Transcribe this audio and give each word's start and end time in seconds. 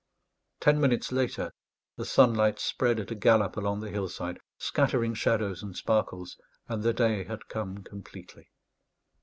Ten 0.59 0.81
minutes 0.81 1.11
later, 1.11 1.53
the 1.95 2.05
sunlight 2.05 2.57
spread 2.59 2.99
at 2.99 3.11
a 3.11 3.13
gallop 3.13 3.55
along 3.55 3.81
the 3.81 3.91
hillside, 3.91 4.39
scattering 4.57 5.13
shadows 5.13 5.61
and 5.61 5.77
sparkles, 5.77 6.39
and 6.67 6.81
the 6.81 6.91
day 6.91 7.23
had 7.25 7.47
come 7.49 7.83
completely. 7.83 8.49